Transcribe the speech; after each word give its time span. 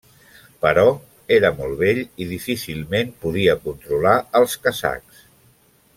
Però 0.65 0.85
era 1.35 1.51
molt 1.59 1.77
vell 1.83 2.01
i 2.25 2.27
difícilment 2.31 3.13
podia 3.27 3.57
controlar 3.67 4.19
als 4.41 4.57
kazakhs. 4.65 5.25